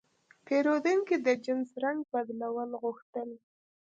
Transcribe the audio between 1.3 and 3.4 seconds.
جنس رنګ بدلول غوښتل.